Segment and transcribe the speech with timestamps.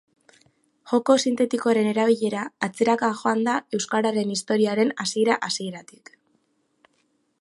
[0.91, 6.15] Joko sintetikoaren erabilera atzeraka joan da euskararen historiaren hasiera-hasieratik.